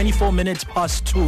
[0.00, 1.20] 24 minutes past 2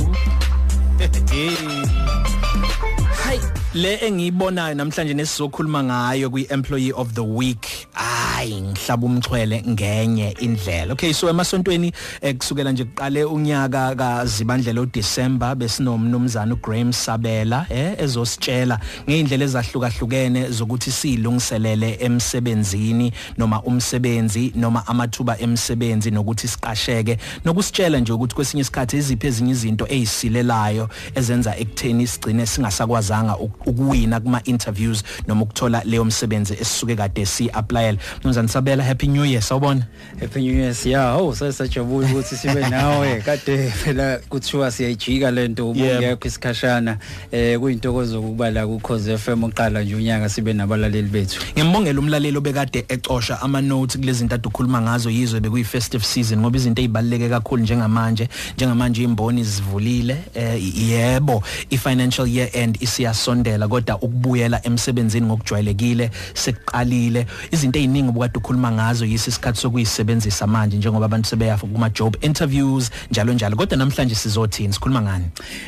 [3.21, 7.89] Hi le engiyibonayo namhlanje nesizokhuluma ngayo kwi employee of the week.
[7.93, 10.93] Hayi ngihlaba umxhwele ngenye indlela.
[10.93, 18.81] Okay so emasontweni eh, kusukela nje kuqale unyaka kaZibandlela uDecember besinomnumzana uGraham Sabela eh ezositshela
[19.09, 28.35] ngeindlela ezahlukahlukene zokuthi silungiselele emsebenzini noma umsebenzi noma amathuba emsebenzi nokuthi siqasheke nokusitshela nje ukuthi
[28.35, 35.83] kwesinye isikhathi iziphi ezinye izinto ezisilelayo ezenza ekutheni sigcine singasakwazanga ukuwina kuma interviews noma ukuthola
[35.85, 39.87] leyo msebenzi esisuke kade si applyela mnumzane Sabela happy new year sawubona.
[40.21, 43.21] Happy new year yeah oh sasajabula ukuthi sibe nawe.
[43.21, 46.99] Kade phela kuthiwa siyayijika lento ubungekho isikhashana.
[47.33, 51.41] Eh kuyintokozo ukuba la ku Cause FM uqala nje unyaka sibe nabalaleli bethu.
[51.53, 56.57] Ngiyambongela umlaleli obekade ecosha ama notes kulezi zinto adukhuluma ngazo yizwe bekuyi festive season ngoba
[56.57, 60.17] izinto ezibaleke kakhulu njengamanje njengamanje imboni zivulile.
[60.35, 67.27] Eh yebo i financial year end isiyasondela kodwa ukubuyela emsebenzini ngokujwayelekile sekuqalile.
[67.51, 72.91] Izinto eziningi obukade ukhuluma ngazo yisi isikhathi sokuyisebenzisa manje njengoba abantu sebeyafa kuma job interviews
[73.11, 73.57] njalo njalo.
[73.57, 74.73] Kodwa namhlanje sizothini?
[74.73, 75.25] Sikhuluma ngani?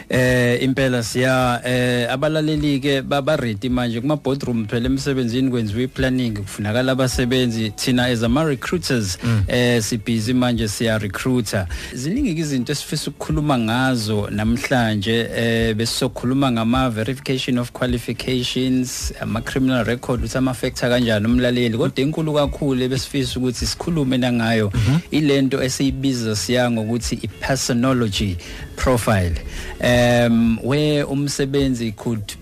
[0.08, 6.38] Eh impela siya eh abalaleli ke baba ready manje kuma boardroom phela emsebenzini kwenziwe planning
[6.38, 9.44] kufunakala abasebenzi thina as ama recruiters mm.
[9.48, 17.58] eh sibhizi manje siya recruiter ziningi izinto esifisa ukukhuluma ngazo namhlanje eh besizokhuluma ngama verification
[17.58, 21.78] of qualifications ama criminal record uthi ama factor kanjani umlaleli.
[21.78, 24.98] Kodwa enkulu kakhulu besifisa ukuthi sikhulume nangayo mhm.
[25.10, 28.36] ilento esiyibiza siya ngokuthi i personology
[28.76, 29.34] profile.
[29.80, 32.32] Um where umsebenzi could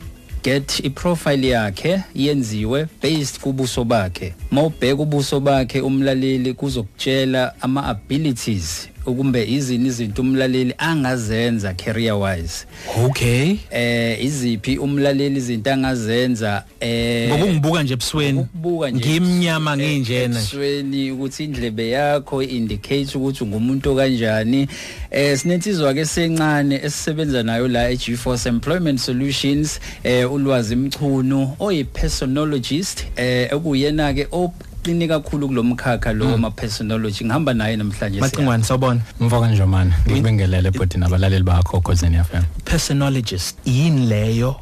[0.43, 4.35] get iprofile yakhe yenziwe based kubuso bakhe.
[4.51, 12.67] Mawubheka ubuso bakhe umlaleli kuzokutshela ama abilities ukumbe izini izinto umlaleli angazenza career wise.
[13.05, 13.57] Okay.
[13.71, 18.39] Eh iziphi umlaleli izinto angazenza eh ngokungibuka nje ebusweni.
[18.39, 24.69] ukubuka nje ngimnyama nginjena ebusweni ukuthi indlebe yakho indicate ukuthi ungumuntu kanjani
[25.11, 31.85] eh sinensizwa ke sencane esisebenza nayo la e GeForce Employment Solutions eh ulwazi mchunu oyi
[31.85, 34.27] personologist eh ekuyena ke
[34.83, 39.01] uqine kakhulu kulomkhakha lo ma personology ngihamba naye namhlanje Macingwane sawubona.
[39.21, 44.57] Mvoka Njomani ngikubingelele bhuti nabalaleli bakho Khosini FM Personologist yini leyo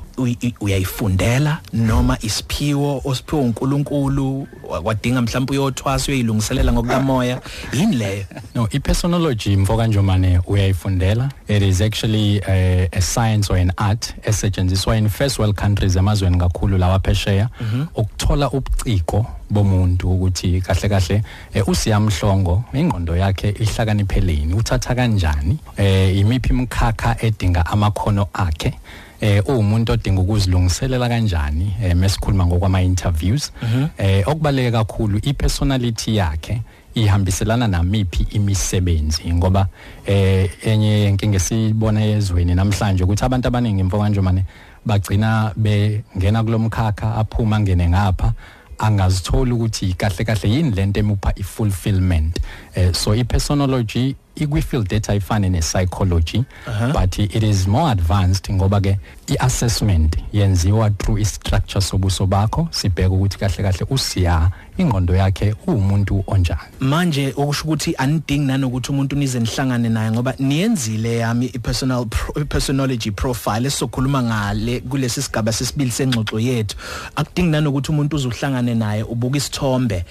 [0.60, 3.00] uyayifundela noma isiphiwo?
[3.04, 4.48] Osiphiwe uNkulunkulu
[4.84, 7.40] wadinga mhlawumbe uyothwasa uyilungiselela ngokukamoya.
[7.72, 8.24] Yini leyo?
[8.54, 11.30] No ipersonalogy mfoka njomane uyayifundela?
[11.48, 16.38] It is actually a, a science or an art esetshenziswa in first world countries emazweni
[16.38, 17.48] kakhulu lawa phesheya.
[17.60, 17.86] Mhm.
[17.94, 21.22] ukuthola ubuciko bomuntu ukuthi kahle kahle
[21.66, 25.58] usiyamhlongo ingqondo yakhe ihlakanipheleni uthatha kanjani?
[25.76, 28.72] Eh imiphi imkhakha edinga amakhono akhe?
[29.20, 33.86] Eh uwumuntu odinga ukuzilungiselela kanjani eh mesikhuluma ngokwama interviews mhm.
[33.98, 36.62] eh okubaleke kakhulu ipersonality yakhe
[36.94, 39.34] ihambiselana namiphi imisebenzi?
[39.34, 39.68] Ngoba
[40.06, 44.44] eh enye inkinga esibona ezweni namhlanje ukuthi abantu abaningi mfo kanje manje
[44.86, 48.32] bagcina bengena kulomkhakha aphuma ngene ngapha
[48.80, 52.40] angazithola ukuthi kahle kahle yini lento emupha ifulfillment
[52.74, 56.92] eh so ipersonalogy ikwi-field data ifane ne-psychology uh -huh.
[56.92, 63.38] but it is more advanced ngoba ke i-assessment yenziwa through i-structure sobuso bakho sibheke ukuthi
[63.38, 69.88] kahle kahle usiya ingqondo yakhe uwumuntu onjani manje okusho ukuthi anidingi nanokuthi umuntu nize nihlangane
[69.88, 76.76] naye ngoba niyenzile yami i-personal pro, personology profile esizokhuluma ngale kulesi sigaba sesibili sengxoxo yethu.
[77.16, 80.04] Akudingi nanokuthi umuntu uzuhlangane naye ubuka isithombe.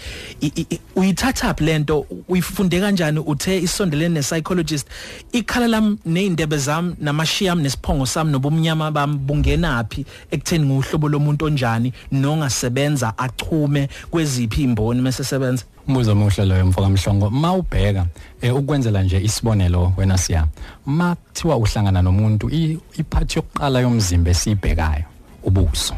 [0.96, 3.20] Uyithatha up lento uyifunde kanjani?
[3.20, 4.88] Uthe isondelene ne-psychologist
[5.32, 11.94] ikhala lam ney'ndebe zami namashiyami nesiphongo sami nobumnyama bami bungenaphi ekutheni nguhlobo lomuntu onjani?
[12.12, 17.30] Nongasebenza achume kweziphi imboni mesesebenza umbuzo omuhle loyo mfoka mhlongo.
[17.30, 18.06] Mawubheka
[18.42, 20.48] eh, ukwenzela nje isibonelo wena siya.
[20.86, 22.50] Makuthiwa uhlangana nomuntu
[22.98, 25.04] iphathi yokuqala yomzimba esibhekayo
[25.44, 25.96] ubuso.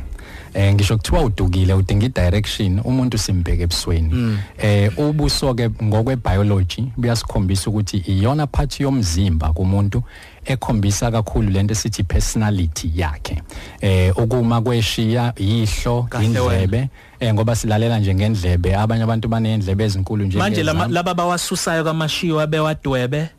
[0.54, 4.14] Eh ngisho kuthiwa udukile udinga i-direction umuntu simbheke ebusweni.
[4.14, 4.38] Mm.
[4.58, 10.04] eh ubuso ke ngokwe biology buyasikhombisa ukuthi iyona part yomzimba kumuntu
[10.46, 13.42] ekhombisa kakhulu lento esithi personality yakhe.
[13.82, 16.90] Eh ukuma kweshiya ihlo indlebe
[17.20, 18.76] eh ngoba silalela nje ngendlebe.
[18.76, 23.30] Abanye abantu banendlebe ezinkulu nje manje laba bawasusayo kamashiyo abewadwebe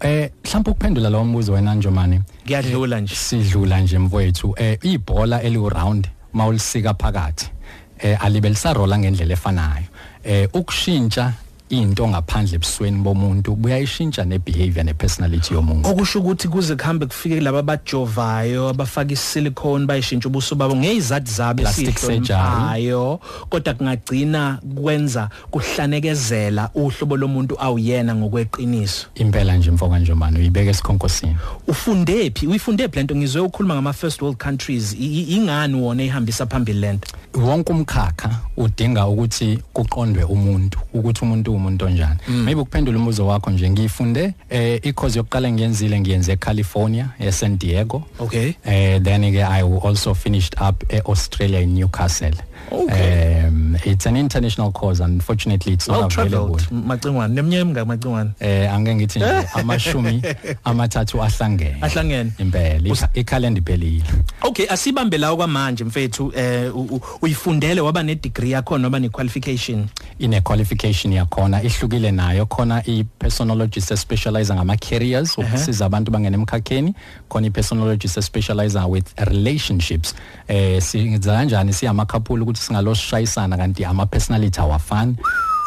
[0.00, 2.20] eh mhlawumbe ukuphendula lo mbuzo wena Njomani?
[2.44, 3.14] Ngiyadlula nje.
[3.14, 4.54] Sidlula nje mfowethu.
[4.56, 7.50] Eh ibhola eli round mawulisika phakathi
[7.98, 9.84] eh alibe lisarola ngendlela efanayo.
[10.24, 11.32] Eh ukushintsha
[11.70, 15.88] into ngaphandle ebusweni bomuntu buyayishintsha nebehavior nepersonality yomuntu.
[15.88, 21.88] Okusho ukuthi kuze kuhambe kufike laba abajovayo abafaka isilicone bayishintsha ubuso babo ngezizathu zabo Plastic
[21.88, 23.20] esihlonipayo
[23.50, 29.06] kodwa kungagcina kwenza kuhlanekezela uhlobo lomuntu awuyena ngokweqiniso.
[29.14, 31.36] Impela nje mfoka njomani uyibeka esikhonkosini.
[31.68, 32.46] Ufunde phi?
[32.46, 36.80] Uyifunde phi lento ngizwe ukhuluma ngama first world countries I- i- ingani wona ihambisa phambili
[36.80, 42.18] lento wonke umkhakha udinga ukuthi kuqondwe umuntu ukuthi umuntu umuntu onjani.
[42.28, 48.02] Maybe ukuphendula umbuzo wakho nje ngiyifunde eh i-course yokuqala engiyenzile ngiyenze eCalifornia eSan Diego.
[48.18, 48.52] Okay.
[48.64, 52.34] Eh then ke I also finished up eAustralia in Newcastle.
[52.72, 53.44] Okay.
[53.48, 58.30] um it's an international course unfortunately it's well not available traveled macingwane neminyaka emingaki macingwane
[58.40, 60.22] eh angeke ngithi nje amashumi
[60.64, 61.76] amathathu ahlangene.
[61.80, 62.32] Ahlangene.
[62.38, 64.04] impela ikha- ikhalenda iphelile
[64.42, 66.32] Okay asibambe lawo kwamanje mfethu.
[66.36, 69.86] Eh u- u- uyifundele waba ne degree yakho noma ne qualification
[70.18, 72.46] ine qualification yakhona ihlukile nayo.
[72.46, 76.94] Khona i personologist specializer ngama careers ukusiza abantu bangena emkhakheni.
[77.28, 80.14] Khona i personologist specializer with relationships.
[80.48, 85.16] Eh siyenza kanjani siyama couple ukuthi singaloshayisana kanti ama personality awafani.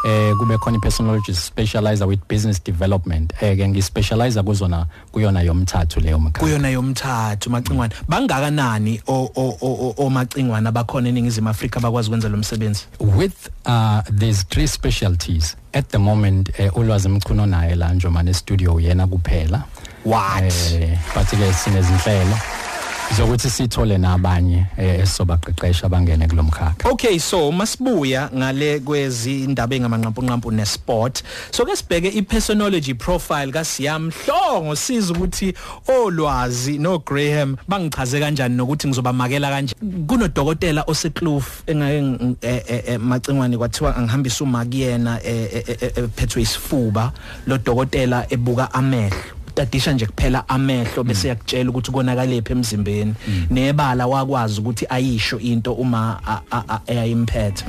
[0.06, 3.34] Eh kube khona i personologist specializer with business development.
[3.42, 6.40] Eh ke ngispecialize kuzona kuyona yomthathu leyo mkhakha.
[6.40, 7.94] Kuyona yomthathu macingwane.
[8.10, 12.86] Bangakanani o o- o o- macingwane abakhona eningizimu Afrika bakwazi ukwenza lo msebenzi?
[13.00, 18.80] With uh these three specialties at the moment uh, ulwazi mchuno naye la njomane studio
[18.80, 19.64] yena kuphela.
[20.06, 20.54] What?
[20.74, 22.38] eh but ke sinezinhlelo.
[23.18, 30.52] Zokuthi sithole nabanye eh, esisobaqeqesha bangene kulomkhakha Okay so masibuya ngale kwezi indaba engamanqampu nqampu
[30.52, 31.24] nesport.
[31.52, 35.54] So ke sibheke ipersonality profile kaSiyamhlongo siza ukuthi
[35.88, 39.76] olwazi no Graham bangichaze kanjani nokuthi ngizobamakela kanje?
[40.08, 47.12] Kunodokotela osekloof engake macingwane kwathiwa angihambisa uma kuyena ephethwe isifuba
[47.48, 49.43] lo dokotela ebuka amehlo.
[49.56, 53.14] Tadisha nje kuphela amehlo bese yakutshela ukuthi konakalephi emzimbeni
[53.50, 56.20] nebala wakwazi ukuthi ayisho into uma
[56.88, 57.66] eyayimphethe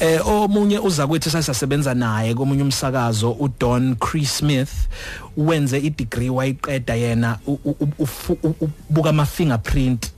[0.00, 4.72] eh omunye uza kwethi sasebenza naye komunye umsakazo uDon Chris Smith
[5.36, 7.38] wenze i-degree wayiqeda yena
[8.90, 10.10] ubuka ama fingerprint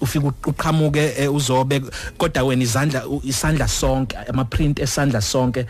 [0.00, 1.82] ufika uqhamuke eh, uzobe
[2.18, 5.66] kodwa wena izandla isandla sonke ama print esandla sonke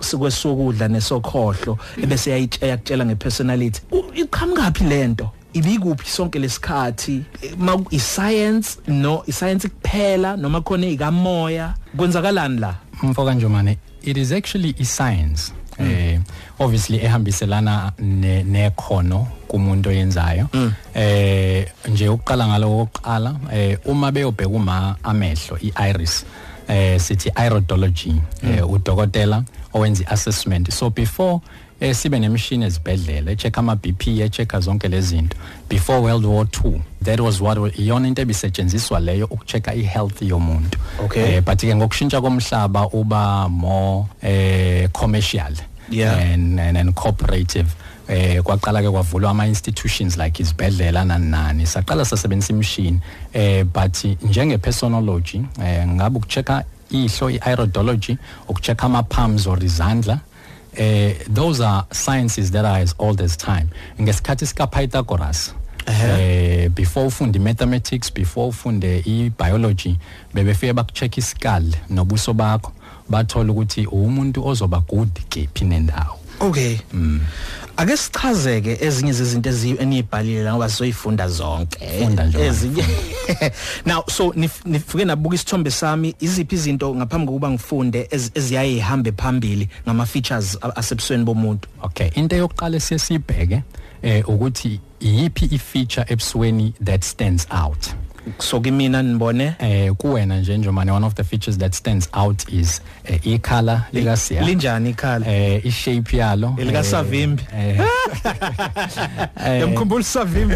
[0.00, 3.80] sikwesokudla nesokhohlo ebese yayitshela ngepersonality.
[4.14, 7.22] Iqhamukapi lento ibikuphi sonke lesikhathi
[7.58, 12.74] ma iscience no iscience kuphela noma khona ikamoya kwenzakalani la?
[13.02, 16.20] Mfoka njomane it is actually i science eh
[16.60, 20.48] obviously ehambiselana ne- nekhono kumuntu oyenzayo.
[20.94, 26.24] Eh nje ukuqala ngalo oqala eh uma beyobheka uma amehlo iiris
[26.68, 28.14] eh sithi iridology
[28.44, 29.42] eh udokotela
[29.74, 31.40] owenza assessment so before
[31.80, 35.36] eh sibe nemishini ezibhedlela echeck ama BP echeck zonke lezi zinto.
[35.68, 40.78] Before world war 2 that was what iyona into ebisetshenziswa leyo ukuchecka ihealth yomuntu.
[41.04, 41.22] Okay.
[41.36, 45.52] eh but ke ngokushintsha komhlaba uba more eh commercial.
[45.90, 46.16] Yeah.
[46.32, 47.74] and, and and cooperative
[48.08, 53.00] eh kwaqala ke kwavulwa ama institutions like izibhedlela nani nani saqala sasebenzisa imishini
[53.32, 58.16] eh but njenge personology eh ngabe ukuchecka ihlo iiridology
[58.48, 60.20] ukuchecka ama palms or izandla
[60.76, 63.66] eh those are sciences that are as old as time.
[64.00, 65.54] Ngesikhathi sika Pythagoras
[65.86, 69.96] eh before ufunde mathematics before ufunde ibiology
[70.34, 72.72] bebefike bakucheck isikal nobuso bakho.
[73.10, 76.16] Bathola ukuthi umuntu ozoba good kephi nendawo.
[76.40, 76.78] Okay.
[77.76, 81.78] Ake sichazeke ezinye zezinto eziyibhalile la ngoba sizoyifunda zonke.
[82.04, 82.84] Funda nje, ezinye
[83.86, 89.12] now so nif- nifike nabuka isithombe sami iziphi izinto ngaphambi kokuba ngifunde ezi- eziyaye ihambe
[89.12, 91.68] phambili ngama features a- asebusweni bomuntu?
[91.82, 93.62] Okay into yokuqala sesibheke
[94.02, 97.86] eh ukuthi yipi i feature ebusweni that stands out?
[98.38, 99.54] So kimina nibone?
[99.58, 104.16] Eh kuwena nje njomane one of the features that stands out is eh, icolor lika
[104.16, 106.54] siya linjani ikhala eh i shape yalo.
[106.58, 107.42] Elika eh, Savimbi.
[107.56, 107.80] eh,
[109.46, 110.54] eh, yamkhumbula Savimbi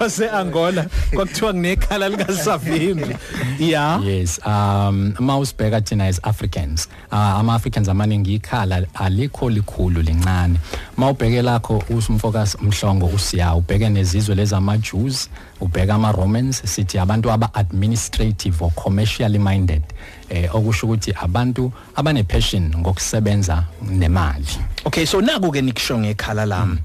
[0.00, 3.16] wase Angola kwakuthiwa kunekhala lika Savimbi
[3.58, 10.58] yeah yes um mawusibheka thina as Africans uh, ama Africans amaningi ikhala alikho likhulu lincane.
[10.96, 15.30] Mawubheke lakho usumfocus umhlongo usiya ubheke nezizwe lezi ama Jews
[15.60, 19.82] ubheka ama Romans sithi abantu abantu aba administrative or commercially minded
[20.30, 24.46] eh okusho ukuthi abantu abane passion ngokusebenza nemali.
[24.84, 26.78] Okay so naku ke nikusho ngekhala lami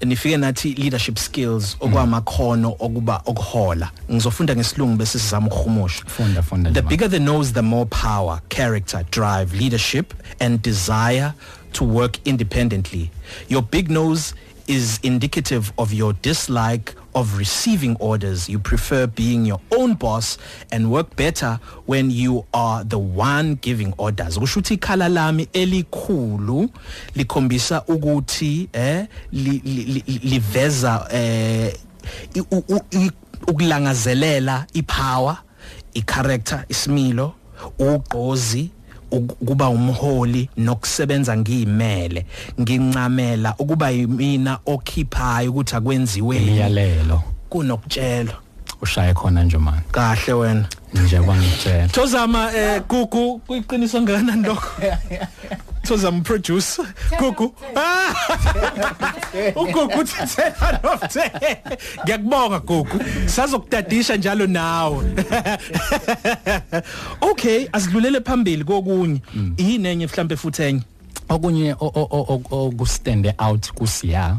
[0.00, 3.90] nifike nathi leadership skills okwamakhono okuba okuhola.
[4.10, 9.04] Ngizofunda ngesilungu bese sizama ukuhumusha Funda, funda, The bigger the nose the more power character
[9.10, 11.34] drive leadership and desire
[11.72, 13.10] to work independently.
[13.48, 14.34] Your big nose
[14.68, 18.48] is indicative of your dislike of receiving orders.
[18.48, 20.38] You prefer being your own boss
[20.70, 24.38] and work better when you are the one giving orders.
[24.38, 26.68] Kusho ukuthi ikhala lami elikhulu
[27.14, 31.74] likhombisa ukuthi eh li- li- li- liveza eh
[32.34, 32.42] i-
[32.90, 33.10] i-
[33.46, 35.38] ukulangazelela ipower
[35.94, 37.34] icharacter isimilo
[37.78, 38.70] ugqozi
[39.10, 42.26] ukuba umholi nokusebenza ngiyimele.
[42.60, 47.22] Ngincamela ukuba yimina okhiphayo ukuthi akwenziwe imiyalelo.
[47.48, 48.32] Kunokutshelo
[48.82, 50.68] ushaye khona nje man kahle wena.
[50.94, 54.82] Nje kwangitshela Thozama eh gugu kuyiqiniso nganani lokho?
[55.82, 56.84] Thozama producer
[57.18, 58.14] gugu Ah!
[59.56, 61.56] ugugu uthi 10 out of 10
[62.04, 65.04] ngiyakubonga gugu sazokudadisha njalo nawe.
[67.20, 69.20] Okay asidlulele phambili kokunye.
[69.56, 70.82] Yini enye mhlambe futhi enye?
[71.28, 74.36] Okunye o- o- o- o- okustand out kusiya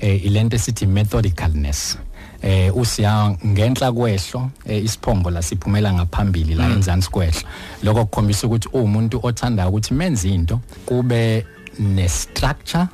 [0.00, 1.98] eh ilento esithi methodicalness.
[2.42, 7.40] Eh usiya ngenhla kwehlo eh, isiphongo la siphumela ngaphambili la enzansi kwehlo
[7.82, 11.46] lokho kukhombisa ukuthi umuntu othanda ukuthi menze into kube
[11.78, 12.86] ne structure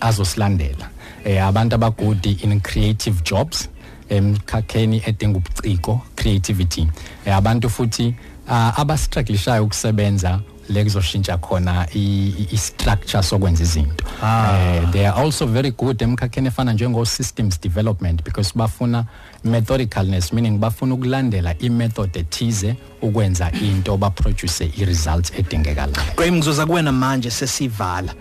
[0.00, 0.90] azosilandela.
[1.24, 3.68] Eh abantu abagudi in creative jobs
[4.08, 6.88] emkhakheni edinga ubuciko creativity.
[7.24, 8.14] Eh, abantu futhi
[8.48, 10.40] uh, abastrugglishayo ukusebenza
[10.72, 14.04] lekuzoshintsha khona i- i i- structure sokwenza izinto.
[14.22, 19.04] Eh they are also very good emkhakheni efana njengo systems development because bafuna
[19.44, 26.14] methodicalness meaning bafuna ukulandela i method ethize ukwenza into ba produce i results edingekalayo.
[26.16, 28.14] Graham ngizoza kuwena manje sesivala.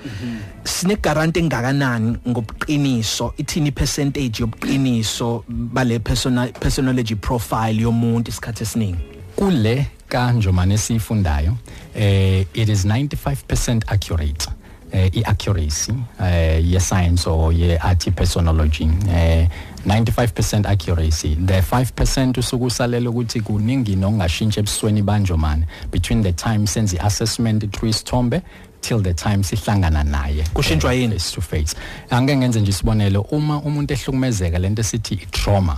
[0.64, 9.00] Sine guarantee engakanani ngobuqiniso ithini percentage yobuqiniso bale persona personality profile yomuntu isikhathi esiningi?
[9.36, 11.56] Kule kanjomane sifundayo
[11.96, 14.48] eh it is 95% accurate
[14.92, 19.48] eh iaccuracy eh ye science or ye art personology eh
[19.86, 21.36] 95% accuracy.
[21.36, 28.42] The 5% usukusalela ukuthi kuningi nokungashintsha ebusweni banjomane between the time senze assessment through isithombe
[28.82, 30.44] till the time sihlangana naye.
[30.54, 31.14] Kushintshwa eh, yini?
[31.14, 31.76] face to face.
[32.10, 35.78] Angeke ngenze nje isibonelo uma umuntu ehlukumezeka lento esithi i-trauma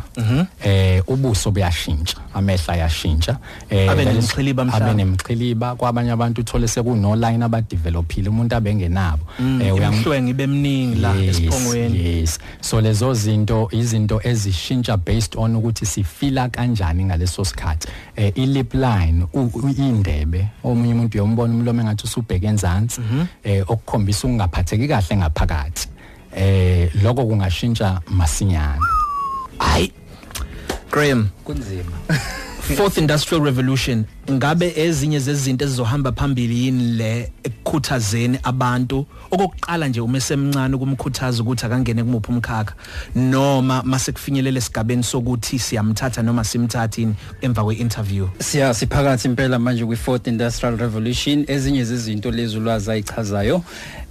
[0.63, 3.37] eh ubuso buyashintsha amehla ayashintsha
[3.69, 4.91] eh Abe leli- nemixhiliba mhlawumbe.
[4.91, 11.13] abe nemixhiliba kwabanye abantu uthole sekuno line abadevelopile umuntu abengenabo eh uyam- umhlwengi bemningi la
[11.15, 12.19] Yes, esiphongweni.
[12.19, 12.39] yes.
[12.61, 17.87] So lezo zinto izinto ezishintsha based on ukuthi sifila kanjani ngaleso sikhathi.
[18.15, 19.27] Eh i lip line
[19.77, 23.01] indebe omunye umuntu uyombona umlomo engathi usubheke enzansi
[23.43, 25.87] eh okukhombisa ukungaphatheki kahle ngaphakathi.
[26.35, 28.81] Eh lokho kungashintsha masinyane.
[29.59, 29.91] Hayi
[30.91, 31.29] Graham.
[31.45, 31.97] Kunzima.
[32.63, 34.05] fourth industrial revolution.
[34.31, 39.05] Ngabe ezinye zezinto ezizohamba phambili yini le ekukhuthazeni abantu?
[39.31, 42.73] Okokuqala nje uma esemncane kumkhuthaza ukuthi akangene kumuphi umkhakha
[43.15, 48.27] noma mase kufinyelela esigabeni sokuthi siyamthatha noma simthathini emva kwe-interview?
[48.39, 51.45] Siya siphakathi impela manje kwi fourth industrial revolution.
[51.47, 53.63] Ezinye zezinto lezi ulwazi ayichazayo.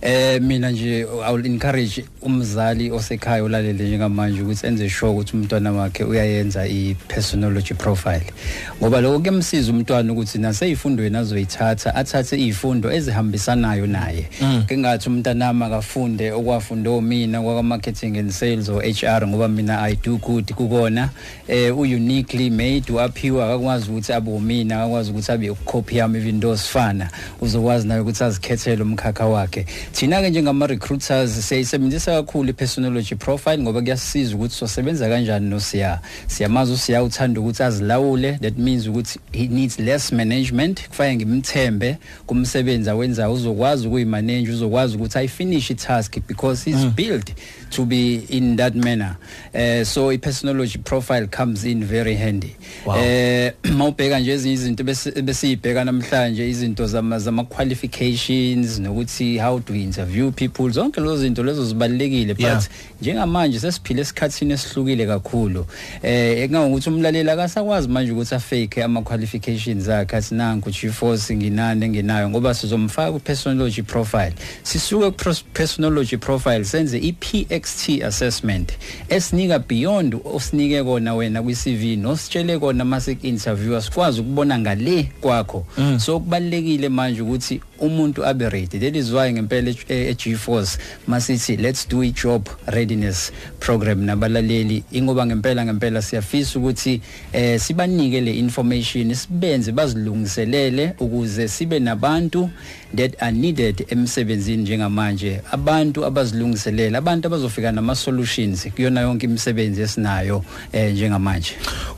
[0.02, 5.72] Eh mina nje i will encourage umzali osekhaya ulalele njengamanje ukuthi enze sure ukuthi umntwana
[5.72, 8.32] wakhe uyayenza i personality profile.
[8.80, 14.28] Ngoba lokho kuyamsiza umntwana ukuthi naseyifundweni azoyithatha athathe izifundo ezihambisanayo naye.
[14.66, 19.94] Ke ngathi umntanami akafunde okwafunde omina kwa marketing and sales or HR ngoba mina i
[19.94, 21.10] do good kukona.
[21.48, 26.40] Eh u uniquely made waphiwa akakwazi ukuthi abe umina akakwazi ukuthi abe copy yami even
[26.40, 27.10] though sifana.
[27.40, 29.66] Uzokwazi naye ukuthi azikhethele umkhakha wakhe.
[29.92, 35.60] Thina ke njengama recruiters siyayisebenzisa kakhulu i personality profile ngoba kuyasiza ukuthi sosebenza kanjani no
[35.60, 40.88] siya siyamazi usiya uthanda ukuthi azilawule that means ukuthi he needs less management.
[40.88, 47.32] Kufanele ngimthembe kumsebenzi awenzayo uzokwazi ukuyimanage uzokwazi ukuthi ayifinish i-task because he's built
[47.70, 49.16] to be in that manner.
[49.54, 52.56] Uh, so i-personality profile comes in very handy.
[52.86, 52.96] Wow.
[52.96, 54.84] eh mawubheka nje ezinye izinto
[55.22, 60.70] besiyibheka namhlanje izinto zama zama qualifications nokuthi how do we interview people.
[60.70, 62.68] Zonke lezo zinto lezo zibalekile but
[63.00, 65.66] njengamanje sesiphile esikhatsini esihlukile kakhulu.
[66.02, 72.30] Eh ekungangokuthi umlaleli akasakwazi manje ukuthi afake ama qualifications akhe athi nanku G4 nginane nginayo
[72.30, 74.32] ngoba sizomfaka ku personology profile.
[74.62, 78.72] Sisuke ku pros- personology profile senze i PXT assessment
[79.08, 85.66] esinika beyond osinike kona wena kwi CV nositshele kona mase interview sikwazi ukubona ngale kwakho.
[85.98, 88.78] So kubalekile manje ukuthi umuntu abe ready.
[88.78, 94.84] That is why ngempela e- e G-Force masithi let's do a job readiness program nabalaleli.
[94.92, 97.00] Ingoba ngempela ngempela siyafisa ukuthi
[97.32, 102.50] eh sibanike le information sibenze bazilungiselele ukuze sibe nabantu
[102.94, 105.40] that are needed emsebenzini njengamanje.
[105.50, 111.52] Abantu abazilungiselela abantu abazofika nama solutions kuyona yonke imisebenzi esinayo eh njengamanje.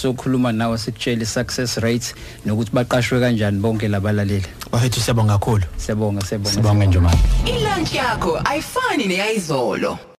[0.48, 2.14] sizokhuluma nawe sikutshela success rates
[2.46, 4.46] nokuthi baqashwe kanjani bonke labalaleli.
[4.72, 5.64] Bafethu siyabonga kakhulu.
[5.76, 9.98] Siyabonga siyabonga sibonge nje manje ilunch yakho ayifani neyizolo